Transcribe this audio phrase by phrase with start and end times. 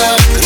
[0.00, 0.39] love.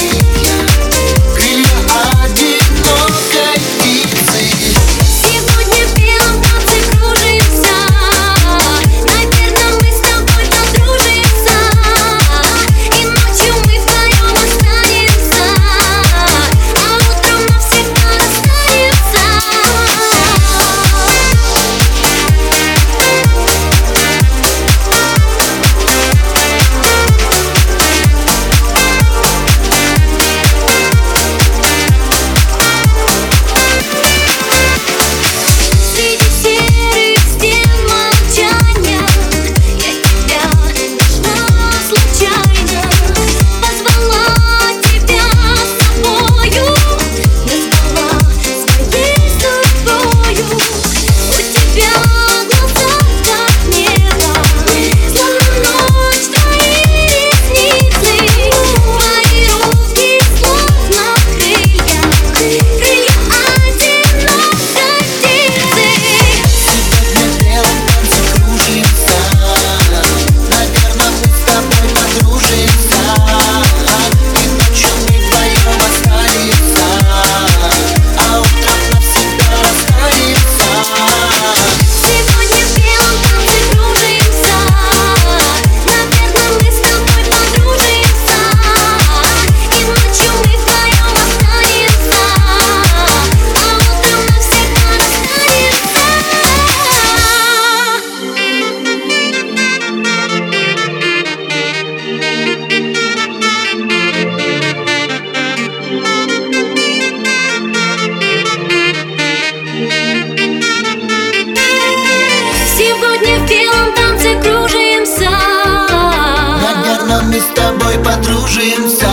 [117.41, 119.09] С тобой подружимся.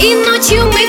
[0.00, 0.79] И ночью мы